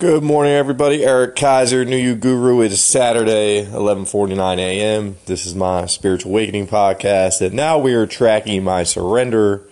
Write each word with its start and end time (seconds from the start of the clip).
Good 0.00 0.22
morning, 0.22 0.54
everybody. 0.54 1.04
Eric 1.04 1.36
Kaiser, 1.36 1.84
New 1.84 1.98
You 1.98 2.14
Guru. 2.14 2.62
It 2.62 2.72
is 2.72 2.82
Saturday, 2.82 3.66
11:49 3.66 4.58
a.m. 4.58 5.16
This 5.26 5.44
is 5.44 5.54
my 5.54 5.84
spiritual 5.84 6.30
awakening 6.30 6.68
podcast, 6.68 7.42
and 7.42 7.52
now 7.52 7.76
we 7.76 7.92
are 7.92 8.06
tracking 8.06 8.64
my 8.64 8.82
surrender 8.82 9.62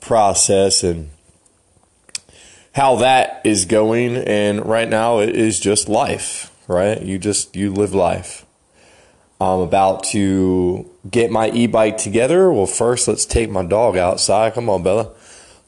process 0.00 0.84
and 0.84 1.10
how 2.76 2.94
that 2.94 3.40
is 3.42 3.64
going. 3.64 4.18
And 4.18 4.64
right 4.64 4.88
now, 4.88 5.18
it 5.18 5.30
is 5.30 5.58
just 5.58 5.88
life, 5.88 6.52
right? 6.68 7.02
You 7.02 7.18
just 7.18 7.56
you 7.56 7.72
live 7.72 7.92
life. 7.92 8.46
I'm 9.40 9.58
about 9.58 10.04
to 10.12 10.88
get 11.10 11.32
my 11.32 11.50
e-bike 11.50 11.98
together. 11.98 12.52
Well, 12.52 12.66
first, 12.66 13.08
let's 13.08 13.26
take 13.26 13.50
my 13.50 13.64
dog 13.64 13.96
outside. 13.96 14.54
Come 14.54 14.70
on, 14.70 14.84
Bella. 14.84 15.10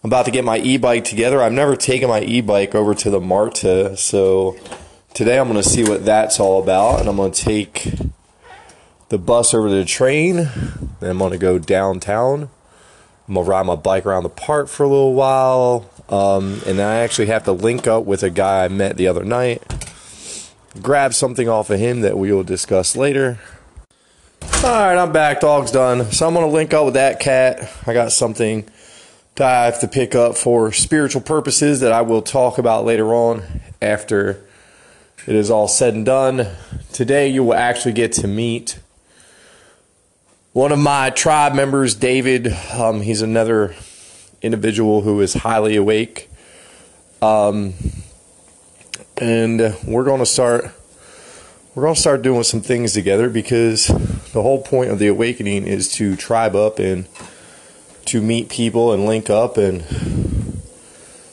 I'm 0.05 0.09
about 0.09 0.25
to 0.25 0.33
get 0.33 0.45
my 0.45 0.59
e-bike 0.59 1.05
together. 1.05 1.41
I've 1.41 1.53
never 1.53 1.77
taken 1.77 2.09
my 2.09 2.23
e-bike 2.23 2.75
over 2.75 2.93
to 2.93 3.09
the 3.09 3.21
Marta, 3.21 3.97
so 3.97 4.57
today 5.15 5.39
I'm 5.39 5.47
going 5.49 5.63
to 5.63 5.69
see 5.69 5.85
what 5.85 6.05
that's 6.05 6.41
all 6.41 6.61
about, 6.61 6.99
and 6.99 7.09
I'm 7.09 7.15
going 7.15 7.31
to 7.31 7.41
take 7.41 7.89
the 9.11 9.19
bus 9.19 9.55
over 9.55 9.69
to 9.69 9.75
the 9.77 9.85
train. 9.85 10.49
Then 10.99 11.11
I'm 11.11 11.19
going 11.19 11.31
to 11.31 11.39
go 11.39 11.57
downtown. 11.61 12.51
I'm 13.29 13.35
going 13.35 13.47
to 13.47 13.51
ride 13.51 13.65
my 13.65 13.77
bike 13.77 14.05
around 14.05 14.25
the 14.25 14.29
park 14.29 14.67
for 14.67 14.83
a 14.83 14.89
little 14.89 15.15
while, 15.15 15.89
um, 16.09 16.61
and 16.67 16.81
I 16.81 16.97
actually 16.97 17.27
have 17.27 17.45
to 17.45 17.53
link 17.53 17.87
up 17.87 18.05
with 18.05 18.25
a 18.25 18.31
guy 18.31 18.65
I 18.65 18.69
met 18.69 18.97
the 18.97 19.07
other 19.07 19.23
night. 19.23 19.63
Grab 20.83 21.15
something 21.15 21.49
off 21.49 21.71
of 21.71 21.79
him 21.79 22.01
that 22.01 22.19
we 22.19 22.33
will 22.33 22.43
discuss 22.43 22.97
later. 22.97 23.39
All 24.65 24.71
right, 24.71 24.99
I'm 24.99 25.13
back. 25.13 25.39
Dog's 25.41 25.71
done. 25.71 26.11
So 26.11 26.27
I'm 26.27 26.35
going 26.35 26.45
to 26.45 26.53
link 26.53 26.75
up 26.75 26.87
with 26.87 26.95
that 26.95 27.21
cat. 27.21 27.71
I 27.87 27.93
got 27.93 28.11
something 28.11 28.69
that 29.37 29.63
I 29.63 29.65
have 29.65 29.81
to 29.81 29.89
pick 29.89 30.15
up 30.15 30.37
for 30.37 30.73
spiritual 30.73 31.23
purposes 31.23 31.81
that 31.81 31.93
I 31.93 32.03
will 32.03 32.23
talk 32.23 32.59
about 32.59 32.85
later 32.85 33.15
on 33.15 33.43
after 33.81 34.45
it 35.27 35.35
is 35.35 35.51
all 35.51 35.69
said 35.69 35.95
and 35.95 36.05
done. 36.05 36.49
Today, 36.93 37.29
you 37.29 37.45
will 37.45 37.55
actually 37.55 37.93
get 37.93 38.13
to 38.13 38.29
meet 38.29 38.79
one 40.53 40.71
of 40.71 40.79
my 40.79 41.11
tribe 41.11 41.55
members, 41.55 41.95
David. 41.95 42.49
Um, 42.73 43.01
he's 43.01 43.23
another 43.23 43.75
individual 44.43 45.01
who 45.01 45.21
is 45.21 45.33
highly 45.35 45.77
awake. 45.77 46.29
Um, 47.23 47.75
and 49.17 49.77
we're 49.87 50.05
going 50.05 50.19
to 50.19 50.27
start 50.27 50.73
we're 51.75 51.85
going 51.85 51.95
to 51.95 52.01
start 52.01 52.21
doing 52.21 52.43
some 52.43 52.61
things 52.61 52.93
together 52.93 53.31
because 53.31 53.87
the 53.87 54.43
whole 54.43 54.61
point 54.61 54.91
of 54.91 54.99
the 54.99 55.07
awakening 55.07 55.67
is 55.67 55.91
to 55.93 56.17
tribe 56.17 56.55
up 56.55 56.79
and 56.79 57.07
to 58.13 58.21
meet 58.21 58.51
people 58.51 58.93
and 58.93 59.07
link 59.07 59.31
up 59.31 59.57
and 59.57 59.83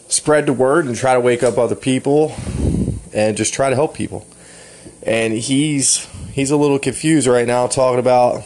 spread 0.08 0.45
the 0.45 0.53
word 0.53 0.86
and 0.86 0.95
try 0.95 1.13
to 1.13 1.19
wake 1.19 1.44
up 1.44 1.58
other 1.58 1.75
people 1.75 2.33
and 3.13 3.36
just 3.36 3.53
try 3.53 3.69
to 3.69 3.75
help 3.75 3.94
people. 3.94 4.25
And 5.03 5.33
he's 5.33 6.08
he's 6.31 6.52
a 6.52 6.55
little 6.55 6.80
confused 6.80 7.27
right 7.27 7.45
now 7.45 7.67
talking 7.67 7.99
about 7.99 8.44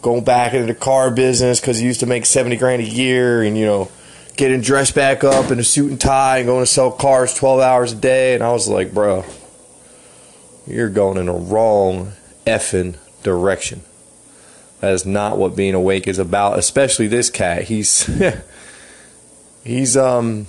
going 0.00 0.24
back 0.24 0.54
into 0.54 0.66
the 0.66 0.74
car 0.74 1.10
business 1.10 1.60
because 1.60 1.76
he 1.76 1.84
used 1.84 2.00
to 2.00 2.06
make 2.06 2.24
70 2.24 2.56
grand 2.56 2.80
a 2.80 2.86
year 2.86 3.42
and 3.42 3.58
you 3.58 3.66
know 3.66 3.90
getting 4.38 4.62
dressed 4.62 4.94
back 4.94 5.22
up 5.22 5.50
in 5.50 5.58
a 5.58 5.64
suit 5.64 5.90
and 5.90 6.00
tie 6.00 6.38
and 6.38 6.46
going 6.46 6.64
to 6.64 6.70
sell 6.70 6.90
cars 6.90 7.34
12 7.34 7.60
hours 7.60 7.92
a 7.92 7.96
day 7.96 8.34
and 8.34 8.42
i 8.42 8.50
was 8.50 8.66
like 8.66 8.94
bro 8.94 9.26
you're 10.66 10.88
going 10.88 11.18
in 11.18 11.28
a 11.28 11.34
wrong 11.34 12.12
effing 12.46 12.96
direction 13.22 13.82
that 14.80 14.92
is 14.92 15.06
not 15.06 15.38
what 15.38 15.54
being 15.54 15.74
awake 15.74 16.08
is 16.08 16.18
about, 16.18 16.58
especially 16.58 17.06
this 17.06 17.30
cat. 17.30 17.64
He's 17.64 18.10
he's 19.64 19.96
um 19.96 20.46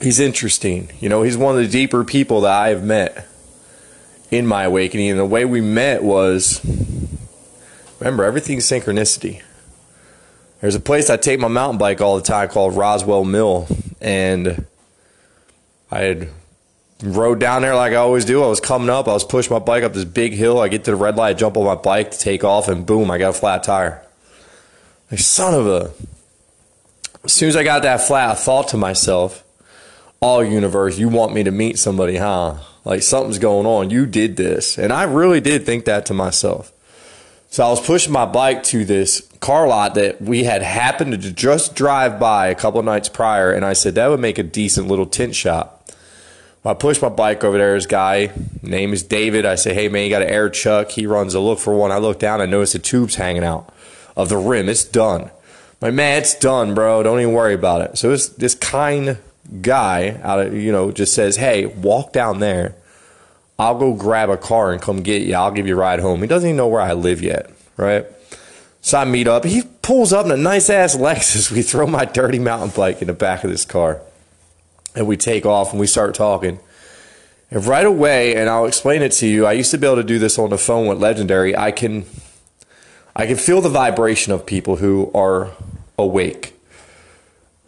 he's 0.00 0.18
interesting. 0.18 0.90
You 1.00 1.08
know, 1.08 1.22
he's 1.22 1.36
one 1.36 1.56
of 1.56 1.62
the 1.62 1.68
deeper 1.68 2.04
people 2.04 2.42
that 2.42 2.52
I 2.52 2.68
have 2.70 2.82
met 2.82 3.26
in 4.30 4.46
my 4.46 4.64
awakening. 4.64 5.10
And 5.10 5.18
the 5.18 5.26
way 5.26 5.44
we 5.44 5.60
met 5.60 6.02
was 6.02 6.64
remember 8.00 8.24
everything's 8.24 8.64
synchronicity. 8.64 9.42
There's 10.60 10.74
a 10.74 10.80
place 10.80 11.08
I 11.08 11.16
take 11.16 11.38
my 11.38 11.48
mountain 11.48 11.78
bike 11.78 12.00
all 12.00 12.16
the 12.16 12.22
time 12.22 12.48
called 12.48 12.74
Roswell 12.74 13.24
Mill, 13.24 13.68
and 14.00 14.66
I 15.88 16.00
had 16.00 16.28
rode 17.02 17.38
down 17.38 17.62
there 17.62 17.74
like 17.74 17.92
I 17.92 17.96
always 17.96 18.24
do. 18.24 18.42
I 18.42 18.48
was 18.48 18.60
coming 18.60 18.90
up, 18.90 19.08
I 19.08 19.12
was 19.12 19.24
pushing 19.24 19.52
my 19.52 19.58
bike 19.58 19.84
up 19.84 19.92
this 19.92 20.04
big 20.04 20.32
hill. 20.32 20.60
I 20.60 20.68
get 20.68 20.84
to 20.84 20.90
the 20.90 20.96
red 20.96 21.16
light, 21.16 21.38
jump 21.38 21.56
on 21.56 21.64
my 21.64 21.74
bike 21.74 22.10
to 22.10 22.18
take 22.18 22.44
off, 22.44 22.68
and 22.68 22.84
boom, 22.84 23.10
I 23.10 23.18
got 23.18 23.30
a 23.30 23.32
flat 23.32 23.62
tire. 23.62 24.04
Like, 25.10 25.20
son 25.20 25.54
of 25.54 25.66
a. 25.66 25.92
As 27.24 27.32
soon 27.32 27.48
as 27.48 27.56
I 27.56 27.64
got 27.64 27.82
that 27.82 28.00
flat, 28.00 28.30
I 28.30 28.34
thought 28.34 28.68
to 28.68 28.76
myself, 28.76 29.44
all 30.20 30.42
universe, 30.42 30.98
you 30.98 31.08
want 31.08 31.32
me 31.32 31.42
to 31.44 31.50
meet 31.50 31.78
somebody, 31.78 32.16
huh? 32.16 32.56
Like 32.84 33.02
something's 33.02 33.38
going 33.38 33.66
on. 33.66 33.90
You 33.90 34.06
did 34.06 34.36
this. 34.36 34.78
And 34.78 34.92
I 34.92 35.04
really 35.04 35.40
did 35.40 35.64
think 35.64 35.84
that 35.84 36.06
to 36.06 36.14
myself. 36.14 36.72
So 37.50 37.64
I 37.64 37.68
was 37.70 37.84
pushing 37.84 38.12
my 38.12 38.26
bike 38.26 38.62
to 38.64 38.84
this 38.84 39.20
car 39.40 39.68
lot 39.68 39.94
that 39.94 40.20
we 40.20 40.44
had 40.44 40.62
happened 40.62 41.12
to 41.12 41.32
just 41.32 41.74
drive 41.74 42.18
by 42.18 42.48
a 42.48 42.54
couple 42.54 42.82
nights 42.82 43.08
prior. 43.08 43.52
And 43.52 43.64
I 43.64 43.72
said, 43.72 43.94
that 43.94 44.08
would 44.08 44.20
make 44.20 44.38
a 44.38 44.42
decent 44.42 44.88
little 44.88 45.06
tint 45.06 45.34
shop. 45.34 45.77
I 46.68 46.74
push 46.74 47.00
my 47.00 47.08
bike 47.08 47.44
over 47.44 47.56
there. 47.56 47.74
This 47.74 47.86
guy, 47.86 48.30
name 48.62 48.92
is 48.92 49.02
David. 49.02 49.46
I 49.46 49.54
say, 49.54 49.72
hey 49.72 49.88
man, 49.88 50.04
you 50.04 50.10
got 50.10 50.20
an 50.20 50.28
air 50.28 50.50
chuck. 50.50 50.90
He 50.90 51.06
runs 51.06 51.32
a 51.32 51.40
look 51.40 51.58
for 51.58 51.72
one. 51.74 51.90
I 51.90 51.96
look 51.96 52.18
down. 52.18 52.42
I 52.42 52.46
notice 52.46 52.74
the 52.74 52.78
tube's 52.78 53.14
hanging 53.14 53.42
out 53.42 53.72
of 54.18 54.28
the 54.28 54.36
rim. 54.36 54.68
It's 54.68 54.84
done. 54.84 55.30
My 55.80 55.90
man, 55.90 56.18
it's 56.18 56.34
done, 56.34 56.74
bro. 56.74 57.02
Don't 57.02 57.20
even 57.20 57.32
worry 57.32 57.54
about 57.54 57.80
it. 57.80 57.96
So 57.96 58.10
this 58.10 58.28
this 58.28 58.54
kind 58.54 59.16
guy 59.62 60.20
out 60.22 60.40
of 60.40 60.54
you 60.54 60.70
know 60.70 60.92
just 60.92 61.14
says, 61.14 61.36
hey, 61.36 61.64
walk 61.64 62.12
down 62.12 62.40
there. 62.40 62.74
I'll 63.58 63.78
go 63.78 63.94
grab 63.94 64.28
a 64.28 64.36
car 64.36 64.70
and 64.70 64.80
come 64.80 65.02
get 65.02 65.22
you. 65.22 65.34
I'll 65.36 65.50
give 65.50 65.66
you 65.66 65.74
a 65.74 65.80
ride 65.80 66.00
home. 66.00 66.20
He 66.20 66.26
doesn't 66.26 66.50
even 66.50 66.58
know 66.58 66.68
where 66.68 66.82
I 66.82 66.92
live 66.92 67.22
yet, 67.22 67.50
right? 67.78 68.04
So 68.82 68.98
I 68.98 69.06
meet 69.06 69.26
up. 69.26 69.44
He 69.44 69.62
pulls 69.80 70.12
up 70.12 70.26
in 70.26 70.32
a 70.32 70.36
nice 70.36 70.68
ass 70.68 70.94
Lexus. 70.96 71.50
We 71.54 71.62
throw 71.62 71.86
my 71.86 72.04
dirty 72.04 72.38
mountain 72.38 72.70
bike 72.76 73.00
in 73.00 73.06
the 73.08 73.14
back 73.14 73.42
of 73.42 73.50
this 73.50 73.64
car 73.64 74.02
and 74.94 75.06
we 75.06 75.16
take 75.16 75.46
off 75.46 75.70
and 75.70 75.80
we 75.80 75.86
start 75.86 76.14
talking. 76.14 76.58
And 77.50 77.64
right 77.64 77.86
away, 77.86 78.36
and 78.36 78.50
I'll 78.50 78.66
explain 78.66 79.02
it 79.02 79.12
to 79.12 79.26
you. 79.26 79.46
I 79.46 79.52
used 79.52 79.70
to 79.70 79.78
be 79.78 79.86
able 79.86 79.96
to 79.96 80.04
do 80.04 80.18
this 80.18 80.38
on 80.38 80.50
the 80.50 80.58
phone 80.58 80.86
with 80.86 80.98
Legendary. 80.98 81.56
I 81.56 81.70
can, 81.70 82.04
I 83.16 83.26
can 83.26 83.36
feel 83.36 83.60
the 83.60 83.70
vibration 83.70 84.32
of 84.32 84.44
people 84.44 84.76
who 84.76 85.10
are 85.14 85.52
awake, 85.98 86.54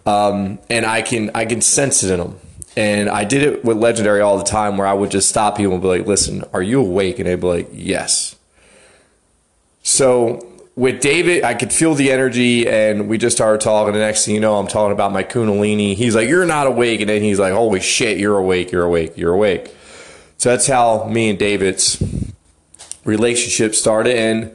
um, 0.04 0.58
and 0.68 0.84
I 0.84 1.02
can 1.02 1.30
I 1.34 1.46
can 1.46 1.60
sense 1.60 2.02
it 2.02 2.12
in 2.12 2.20
them. 2.20 2.38
And 2.76 3.08
I 3.08 3.24
did 3.24 3.42
it 3.42 3.64
with 3.64 3.78
Legendary 3.78 4.20
all 4.20 4.38
the 4.38 4.44
time, 4.44 4.76
where 4.76 4.86
I 4.86 4.92
would 4.92 5.10
just 5.10 5.28
stop 5.28 5.56
people 5.56 5.72
and 5.72 5.82
be 5.82 5.88
like, 5.88 6.06
"Listen, 6.06 6.44
are 6.52 6.62
you 6.62 6.80
awake?" 6.80 7.18
And 7.18 7.26
they'd 7.26 7.40
be 7.40 7.46
like, 7.46 7.68
"Yes." 7.72 8.36
So 9.82 10.49
with 10.80 11.02
David, 11.02 11.44
I 11.44 11.52
could 11.52 11.74
feel 11.74 11.94
the 11.94 12.10
energy, 12.10 12.66
and 12.66 13.06
we 13.06 13.18
just 13.18 13.36
started 13.36 13.60
talking. 13.60 13.92
The 13.92 13.98
next 13.98 14.24
thing 14.24 14.34
you 14.34 14.40
know, 14.40 14.56
I'm 14.56 14.66
talking 14.66 14.92
about 14.92 15.12
my 15.12 15.22
Kundalini. 15.22 15.94
He's 15.94 16.14
like, 16.14 16.26
"You're 16.26 16.46
not 16.46 16.66
awake," 16.66 17.02
and 17.02 17.10
then 17.10 17.20
he's 17.20 17.38
like, 17.38 17.52
"Holy 17.52 17.80
shit, 17.80 18.16
you're 18.16 18.38
awake! 18.38 18.72
You're 18.72 18.84
awake! 18.84 19.12
You're 19.14 19.34
awake!" 19.34 19.76
So 20.38 20.48
that's 20.48 20.66
how 20.66 21.04
me 21.04 21.28
and 21.28 21.38
David's 21.38 22.02
relationship 23.04 23.74
started. 23.74 24.16
And 24.16 24.52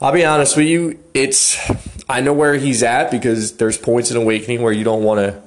I'll 0.00 0.12
be 0.12 0.24
honest 0.24 0.56
with 0.56 0.66
you, 0.66 0.96
it's 1.12 1.58
I 2.08 2.20
know 2.20 2.32
where 2.32 2.54
he's 2.54 2.84
at 2.84 3.10
because 3.10 3.56
there's 3.56 3.76
points 3.76 4.12
in 4.12 4.16
awakening 4.16 4.62
where 4.62 4.72
you 4.72 4.84
don't 4.84 5.02
want 5.02 5.18
to 5.18 5.42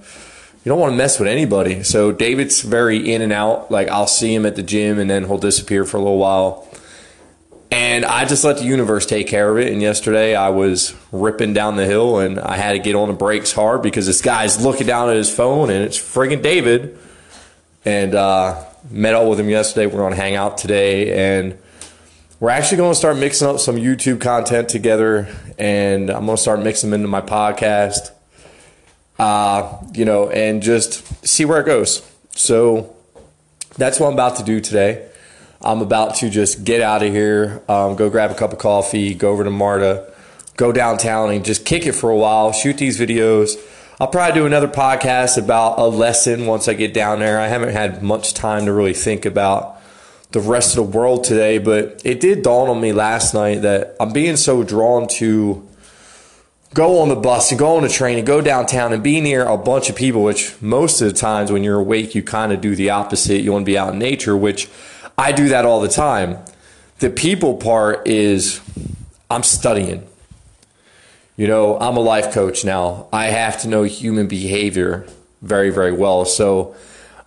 you 0.66 0.70
don't 0.70 0.80
want 0.80 0.92
to 0.92 0.98
mess 0.98 1.20
with 1.20 1.30
anybody. 1.30 1.84
So 1.84 2.12
David's 2.12 2.64
very 2.64 3.14
in 3.14 3.22
and 3.22 3.32
out. 3.32 3.72
Like 3.72 3.88
I'll 3.88 4.08
see 4.08 4.36
him 4.36 4.46
at 4.46 4.58
the 4.58 4.64
gym, 4.64 5.00
and 5.00 5.10
then 5.10 5.24
he'll 5.24 5.38
disappear 5.38 5.86
for 5.86 5.96
a 5.96 6.02
little 6.02 6.18
while 6.18 6.68
and 7.78 8.06
I 8.06 8.26
just 8.26 8.44
let 8.44 8.58
the 8.58 8.64
universe 8.64 9.06
take 9.06 9.28
care 9.28 9.52
of 9.52 9.60
it. 9.60 9.72
And 9.72 9.84
yesterday 9.84 10.36
I 10.36 10.50
was 10.50 10.96
ripping 11.12 11.54
down 11.54 11.76
the 11.76 11.86
hill 11.86 12.18
and 12.18 12.40
I 12.40 12.58
had 12.58 12.72
to 12.72 12.80
get 12.80 12.96
on 12.96 13.08
the 13.08 13.14
brakes 13.14 13.52
hard 13.52 13.84
because 13.84 14.08
this 14.08 14.20
guy's 14.20 14.66
looking 14.66 14.88
down 14.88 15.12
at 15.12 15.16
his 15.16 15.34
phone 15.34 15.70
and 15.70 15.84
it's 15.84 15.96
friggin' 15.96 16.42
David. 16.42 16.98
And 17.86 18.16
uh, 18.16 18.66
met 18.90 19.14
up 19.14 19.28
with 19.28 19.40
him 19.40 19.48
yesterday. 19.48 19.86
We're 19.86 20.00
going 20.00 20.14
to 20.14 20.20
hang 20.20 20.36
out 20.36 20.58
today. 20.58 21.38
And 21.38 21.56
we're 22.40 22.50
actually 22.50 22.78
going 22.78 22.94
to 22.94 22.98
start 22.98 23.16
mixing 23.18 23.48
up 23.48 23.60
some 23.60 23.76
YouTube 23.76 24.22
content 24.22 24.70
together. 24.70 25.28
And 25.60 26.10
I'm 26.10 26.26
going 26.26 26.36
to 26.36 26.42
start 26.42 26.64
mixing 26.64 26.90
them 26.90 27.02
into 27.02 27.08
my 27.08 27.22
podcast. 27.22 28.10
Uh, 29.20 29.78
you 29.94 30.04
know, 30.04 30.32
and 30.32 30.64
just 30.64 31.28
see 31.28 31.46
where 31.46 31.62
it 31.62 31.68
goes. 31.68 32.02
So 32.32 32.96
that's 33.78 34.00
what 34.00 34.08
I'm 34.08 34.14
about 34.14 34.38
to 34.38 34.44
do 34.44 34.62
today. 34.62 35.08
I'm 35.62 35.82
about 35.82 36.16
to 36.16 36.30
just 36.30 36.64
get 36.64 36.82
out 36.82 37.04
of 37.04 37.12
here, 37.12 37.62
um, 37.68 37.96
go 37.96 38.10
grab 38.10 38.32
a 38.32 38.36
cup 38.36 38.54
of 38.54 38.60
coffee, 38.60 39.14
go 39.14 39.32
over 39.32 39.44
to 39.44 39.50
Marta, 39.50 40.12
go 40.56 40.72
downtown 40.72 41.32
and 41.32 41.44
just 41.44 41.66
kick 41.66 41.86
it 41.86 41.94
for 41.94 42.10
a 42.10 42.16
while, 42.16 42.52
shoot 42.52 42.78
these 42.78 43.00
videos. 43.00 43.58
I'll 44.00 44.08
probably 44.08 44.40
do 44.40 44.46
another 44.46 44.68
podcast 44.68 45.38
about 45.38 45.80
a 45.80 45.88
lesson 45.88 46.46
once 46.46 46.68
I 46.68 46.76
get 46.76 46.94
down 46.94 47.20
there. 47.20 47.40
I 47.40 47.48
haven't 47.48 47.70
had 47.74 48.04
much 48.04 48.36
time 48.36 48.66
to 48.66 48.74
really 48.74 48.94
think 48.94 49.26
about 49.26 49.82
the 50.32 50.40
rest 50.40 50.78
of 50.78 50.92
the 50.92 50.98
world 50.98 51.24
today, 51.24 51.58
but 51.58 52.02
it 52.06 52.20
did 52.20 52.44
dawn 52.44 52.70
on 52.70 52.80
me 52.80 52.92
last 52.92 53.34
night 53.34 53.64
that 53.64 53.96
I'm 54.00 54.14
being 54.14 54.36
so 54.36 54.62
drawn 54.62 55.08
to 55.16 55.68
go 56.74 57.00
on 57.00 57.10
the 57.10 57.16
bus 57.16 57.50
and 57.52 57.58
go 57.58 57.78
on 57.78 57.82
the 57.84 57.90
train 57.90 58.18
and 58.18 58.28
go 58.28 58.42
downtown 58.42 58.94
and 58.94 59.02
be 59.02 59.20
near 59.22 59.46
a 59.46 59.58
bunch 59.58 59.90
of 59.90 59.96
people, 59.96 60.22
which 60.22 60.62
most 60.62 61.02
of 61.02 61.08
the 61.08 61.14
times 61.14 61.52
when 61.52 61.64
you're 61.64 61.80
awake, 61.80 62.14
you 62.14 62.22
kind 62.22 62.52
of 62.52 62.62
do 62.62 62.76
the 62.76 62.90
opposite. 62.92 63.42
You 63.42 63.54
want 63.54 63.64
to 63.64 63.72
be 63.72 63.78
out 63.78 63.94
in 63.94 64.00
nature, 64.00 64.38
which 64.38 64.70
I 65.18 65.32
do 65.32 65.50
that 65.50 65.66
all 65.66 65.82
the 65.82 65.88
time. 65.88 66.38
The 67.00 67.10
people 67.10 67.58
part 67.58 68.08
is 68.08 68.62
I'm 69.30 69.44
studying. 69.44 70.08
You 71.36 71.48
know, 71.48 71.80
I'm 71.80 71.98
a 71.98 72.02
life 72.02 72.34
coach 72.34 72.66
now. 72.66 73.08
I 73.12 73.28
have 73.28 73.62
to 73.62 73.68
know 73.68 73.84
human 73.84 74.28
behavior 74.28 75.08
very, 75.42 75.70
very 75.70 75.92
well. 75.92 76.26
So 76.26 76.76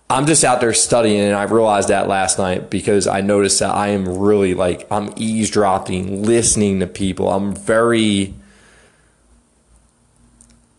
I'm 0.09 0.25
just 0.25 0.43
out 0.43 0.59
there 0.59 0.73
studying, 0.73 1.21
and 1.21 1.35
I 1.35 1.43
realized 1.43 1.87
that 1.87 2.07
last 2.07 2.37
night 2.37 2.69
because 2.69 3.07
I 3.07 3.21
noticed 3.21 3.59
that 3.59 3.73
I 3.73 3.89
am 3.89 4.19
really 4.19 4.53
like, 4.53 4.85
I'm 4.91 5.13
eavesdropping, 5.15 6.23
listening 6.23 6.81
to 6.81 6.87
people. 6.87 7.29
I'm 7.29 7.55
very 7.55 8.33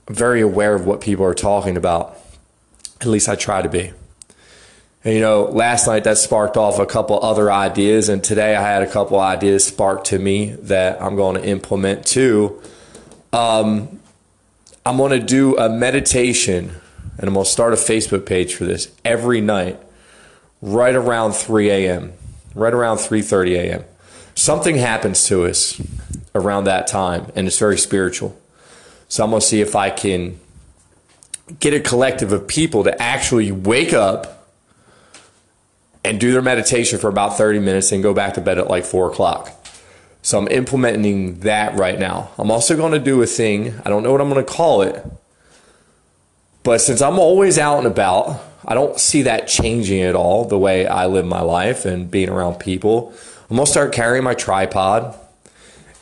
very 0.09 0.41
aware 0.41 0.75
of 0.75 0.85
what 0.85 1.01
people 1.01 1.25
are 1.25 1.35
talking 1.35 1.77
about. 1.77 2.19
At 3.01 3.07
least 3.07 3.29
I 3.29 3.35
try 3.35 3.63
to 3.63 3.69
be. 3.69 3.93
And, 5.05 5.15
you 5.15 5.21
know, 5.21 5.45
last 5.45 5.87
night 5.87 6.05
that 6.05 6.17
sparked 6.17 6.57
off 6.57 6.79
a 6.79 6.87
couple 6.87 7.23
other 7.25 7.51
ideas, 7.51 8.09
and 8.09 8.23
today 8.23 8.55
I 8.55 8.63
had 8.63 8.83
a 8.83 8.87
couple 8.87 9.19
ideas 9.19 9.67
sparked 9.67 10.07
to 10.07 10.19
me 10.19 10.53
that 10.63 11.03
I'm 11.03 11.17
going 11.17 11.35
to 11.35 11.45
implement 11.45 12.07
too. 12.07 12.63
Um, 13.33 14.01
I'm 14.87 14.97
going 14.97 15.11
to 15.11 15.25
do 15.25 15.57
a 15.59 15.69
meditation, 15.69 16.71
and 17.19 17.29
I'm 17.29 17.35
going 17.35 17.45
to 17.45 17.51
start 17.51 17.73
a 17.73 17.77
Facebook 17.77 18.27
page 18.27 18.55
for 18.55 18.65
this 18.65 18.93
every 19.05 19.41
night, 19.41 19.81
right 20.61 20.95
around 20.95 21.33
3 21.33 21.71
a.m., 21.71 22.13
right 22.55 22.73
around 22.73 22.99
3:30 22.99 23.57
a.m. 23.57 23.85
Something 24.35 24.77
happens 24.77 25.27
to 25.27 25.47
us 25.47 25.81
around 26.35 26.65
that 26.65 26.87
time, 26.87 27.31
and 27.35 27.47
it's 27.49 27.59
very 27.59 27.79
spiritual. 27.79 28.39
So 29.09 29.25
I'm 29.25 29.31
going 29.31 29.41
to 29.41 29.47
see 29.47 29.61
if 29.61 29.75
I 29.75 29.91
can 29.91 30.39
get 31.59 31.75
a 31.75 31.81
collective 31.81 32.33
of 32.33 32.47
people 32.47 32.85
to 32.85 33.03
actually 33.03 33.51
wake 33.51 33.93
up 33.93 34.42
and 36.13 36.21
do 36.21 36.31
their 36.31 36.43
meditation 36.43 36.99
for 36.99 37.09
about 37.09 37.39
30 37.39 37.59
minutes 37.59 37.91
and 37.91 38.03
go 38.03 38.13
back 38.13 38.35
to 38.35 38.41
bed 38.43 38.59
at 38.59 38.69
like 38.69 38.85
four 38.85 39.11
o'clock. 39.11 39.51
So 40.21 40.39
I'm 40.39 40.47
implementing 40.49 41.41
that 41.41 41.75
right 41.79 41.99
now. 41.99 42.31
I'm 42.37 42.51
also 42.51 42.77
going 42.77 42.93
to 42.93 42.99
do 42.99 43.23
a 43.23 43.27
thing. 43.27 43.81
I 43.83 43.89
don't 43.89 44.03
know 44.03 44.13
what 44.13 44.21
I'm 44.21 44.29
going 44.29 44.45
to 44.45 44.53
call 44.53 44.83
it. 44.83 45.03
But 46.65 46.83
since 46.83 47.01
I'm 47.01 47.19
always 47.19 47.59
out 47.59 47.79
and 47.79 47.87
about, 47.87 48.43
I 48.67 48.75
don't 48.75 49.01
see 49.01 49.23
that 49.23 49.49
changing 49.49 50.03
at 50.03 50.15
all 50.15 50.45
the 50.45 50.59
way 50.59 50.87
I 50.87 51.07
live 51.07 51.25
my 51.25 51.41
life 51.41 51.87
and 51.87 52.11
being 52.11 52.29
around 52.29 52.61
people. 52.61 53.15
I'm 53.49 53.57
going 53.57 53.65
to 53.65 53.73
start 53.73 53.95
carrying 53.95 54.23
my 54.23 54.35
tripod 54.35 55.19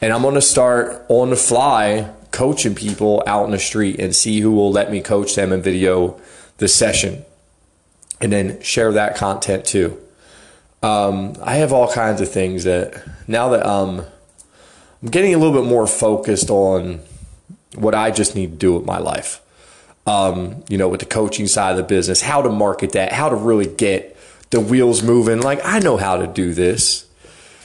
and 0.03 0.13
I'm 0.13 0.23
going 0.23 0.35
to 0.35 0.43
start 0.43 1.07
on 1.09 1.31
the 1.31 1.37
fly 1.37 2.13
coaching 2.33 2.75
people 2.75 3.23
out 3.29 3.45
in 3.45 3.53
the 3.53 3.61
street 3.61 4.01
and 4.01 4.15
see 4.15 4.41
who 4.41 4.51
will 4.51 4.73
let 4.73 4.91
me 4.91 5.03
coach 5.03 5.37
them 5.37 5.53
and 5.53 5.63
video 5.63 6.21
the 6.59 6.67
session 6.67 7.25
and 8.21 8.33
then 8.33 8.61
share 8.63 8.93
that 8.93 9.17
content 9.17 9.65
too. 9.65 9.99
Um, 10.83 11.37
I 11.43 11.57
have 11.57 11.73
all 11.73 11.93
kinds 11.93 12.21
of 12.21 12.31
things 12.31 12.65
that 12.65 13.03
now 13.29 13.51
that 13.51 13.67
um, 13.67 14.05
I'm 15.03 15.09
getting 15.09 15.35
a 15.35 15.39
little 15.39 15.55
bit 15.55 15.69
more 15.69 15.87
focused 15.87 16.51
on 16.51 17.01
what 17.75 17.95
I 17.95 18.11
just 18.11 18.35
need 18.35 18.53
to 18.53 18.57
do 18.57 18.75
with 18.75 18.85
my 18.85 18.99
life. 18.99 19.41
Um, 20.07 20.65
you 20.69 20.79
know, 20.79 20.89
with 20.89 21.01
the 21.01 21.07
coaching 21.07 21.47
side 21.47 21.73
of 21.73 21.77
the 21.77 21.83
business, 21.83 22.23
how 22.23 22.43
to 22.43 22.49
market 22.49 22.93
that, 22.93 23.13
how 23.13 23.29
to 23.29 23.37
really 23.37 23.67
get 23.67 24.17
the 24.49 24.59
wheels 24.59 25.03
moving. 25.03 25.41
Like, 25.41 25.61
I 25.63 25.79
know 25.79 25.97
how 25.97 26.17
to 26.17 26.27
do 26.27 26.55
this. 26.55 27.07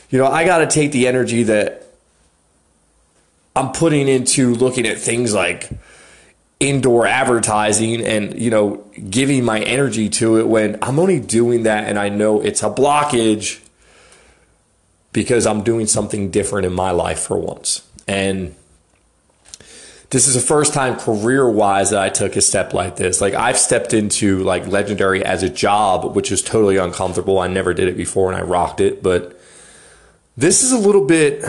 You 0.09 0.19
know, 0.19 0.27
I 0.27 0.45
got 0.45 0.59
to 0.59 0.67
take 0.67 0.91
the 0.91 1.07
energy 1.07 1.43
that 1.43 1.85
I'm 3.55 3.71
putting 3.71 4.07
into 4.07 4.53
looking 4.53 4.85
at 4.85 4.97
things 4.99 5.33
like 5.33 5.69
indoor 6.59 7.05
advertising 7.05 8.01
and 8.01 8.39
you 8.39 8.49
know 8.49 8.83
giving 9.09 9.43
my 9.43 9.59
energy 9.59 10.09
to 10.09 10.37
it 10.37 10.47
when 10.47 10.77
I'm 10.81 10.99
only 10.99 11.19
doing 11.19 11.63
that 11.63 11.83
and 11.85 11.99
I 11.99 12.09
know 12.09 12.41
it's 12.41 12.63
a 12.63 12.69
blockage 12.69 13.61
because 15.15 15.45
I'm 15.47 15.63
doing 15.63 15.87
something 15.87 16.29
different 16.29 16.65
in 16.65 16.73
my 16.73 16.91
life 16.91 17.19
for 17.19 17.37
once. 17.37 17.87
And 18.05 18.53
this 20.09 20.27
is 20.27 20.33
the 20.33 20.41
first 20.41 20.73
time 20.73 20.97
career 20.97 21.49
wise 21.49 21.91
that 21.91 22.01
I 22.01 22.09
took 22.09 22.35
a 22.35 22.41
step 22.41 22.73
like 22.73 22.97
this. 22.97 23.21
Like 23.21 23.33
I've 23.33 23.57
stepped 23.57 23.93
into 23.93 24.43
like 24.43 24.67
legendary 24.67 25.23
as 25.23 25.41
a 25.41 25.49
job, 25.49 26.15
which 26.15 26.33
is 26.33 26.41
totally 26.41 26.75
uncomfortable. 26.75 27.39
I 27.39 27.47
never 27.47 27.73
did 27.73 27.87
it 27.87 27.95
before 27.95 28.31
and 28.31 28.37
I 28.37 28.43
rocked 28.43 28.81
it, 28.81 29.01
but 29.01 29.39
this 30.35 30.63
is 30.63 30.73
a 30.73 30.77
little 30.77 31.05
bit 31.05 31.43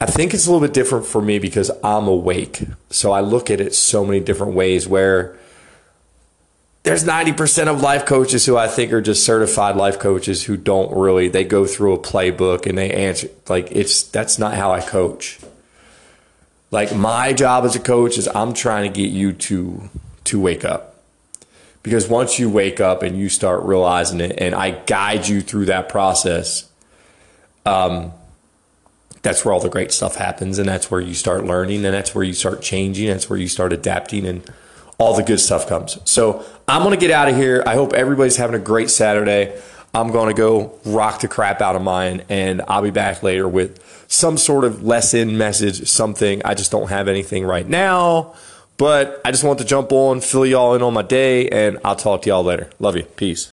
I 0.00 0.06
think 0.06 0.32
it's 0.32 0.46
a 0.46 0.52
little 0.52 0.66
bit 0.66 0.74
different 0.74 1.06
for 1.06 1.20
me 1.20 1.38
because 1.38 1.70
I'm 1.82 2.06
awake. 2.06 2.62
So 2.90 3.10
I 3.10 3.20
look 3.20 3.50
at 3.50 3.60
it 3.60 3.74
so 3.74 4.04
many 4.04 4.20
different 4.20 4.54
ways 4.54 4.86
where 4.86 5.36
there's 6.84 7.04
90% 7.04 7.66
of 7.66 7.82
life 7.82 8.06
coaches 8.06 8.46
who 8.46 8.56
I 8.56 8.68
think 8.68 8.92
are 8.92 9.00
just 9.00 9.24
certified 9.24 9.76
life 9.76 9.98
coaches 9.98 10.44
who 10.44 10.56
don't 10.56 10.96
really 10.96 11.28
they 11.28 11.44
go 11.44 11.66
through 11.66 11.94
a 11.94 11.98
playbook 11.98 12.66
and 12.66 12.78
they 12.78 12.90
answer 12.90 13.28
like 13.48 13.68
it's 13.72 14.04
that's 14.04 14.38
not 14.38 14.54
how 14.54 14.70
I 14.70 14.80
coach. 14.80 15.40
Like 16.70 16.94
my 16.94 17.32
job 17.32 17.64
as 17.64 17.74
a 17.74 17.80
coach 17.80 18.18
is 18.18 18.28
I'm 18.28 18.54
trying 18.54 18.90
to 18.90 18.96
get 19.02 19.10
you 19.10 19.32
to 19.32 19.90
to 20.24 20.40
wake 20.40 20.64
up. 20.64 21.02
Because 21.82 22.08
once 22.08 22.38
you 22.38 22.48
wake 22.48 22.80
up 22.80 23.02
and 23.02 23.18
you 23.18 23.28
start 23.28 23.64
realizing 23.64 24.20
it 24.20 24.36
and 24.38 24.54
I 24.54 24.70
guide 24.70 25.26
you 25.26 25.40
through 25.40 25.66
that 25.66 25.88
process 25.88 26.70
um 27.66 28.12
that's 29.22 29.44
where 29.44 29.52
all 29.52 29.60
the 29.60 29.68
great 29.68 29.92
stuff 29.92 30.16
happens 30.16 30.58
and 30.58 30.68
that's 30.68 30.90
where 30.90 31.00
you 31.00 31.14
start 31.14 31.44
learning 31.44 31.84
and 31.84 31.94
that's 31.94 32.14
where 32.14 32.24
you 32.24 32.32
start 32.32 32.62
changing 32.62 33.08
and 33.08 33.16
that's 33.16 33.28
where 33.28 33.38
you 33.38 33.48
start 33.48 33.72
adapting 33.72 34.26
and 34.26 34.48
all 34.98 35.16
the 35.16 35.22
good 35.22 35.40
stuff 35.40 35.68
comes. 35.68 35.98
So 36.04 36.44
i'm 36.66 36.82
going 36.82 36.94
to 36.94 37.00
get 37.00 37.10
out 37.10 37.28
of 37.28 37.36
here. 37.36 37.62
I 37.66 37.74
hope 37.74 37.92
everybody's 37.92 38.36
having 38.36 38.56
a 38.56 38.62
great 38.62 38.90
saturday. 38.90 39.60
I'm 39.94 40.12
going 40.12 40.28
to 40.28 40.34
go 40.34 40.78
rock 40.84 41.20
the 41.20 41.28
crap 41.28 41.60
out 41.60 41.76
of 41.76 41.82
mine 41.82 42.22
and 42.28 42.62
i'll 42.68 42.82
be 42.82 42.90
back 42.90 43.22
later 43.22 43.48
with 43.48 43.84
some 44.08 44.36
sort 44.36 44.64
of 44.64 44.82
lesson 44.82 45.36
message 45.38 45.88
something. 45.88 46.42
I 46.44 46.54
just 46.54 46.70
don't 46.70 46.88
have 46.88 47.08
anything 47.08 47.44
right 47.44 47.68
now 47.68 48.34
but 48.76 49.20
i 49.24 49.30
just 49.32 49.42
want 49.42 49.58
to 49.58 49.64
jump 49.64 49.90
on 49.90 50.20
fill 50.20 50.46
y'all 50.46 50.74
in 50.76 50.82
on 50.82 50.94
my 50.94 51.02
day 51.02 51.48
and 51.48 51.78
i'll 51.84 51.96
talk 51.96 52.22
to 52.22 52.28
y'all 52.28 52.44
later. 52.44 52.68
Love 52.78 52.96
you. 52.96 53.02
Peace 53.02 53.46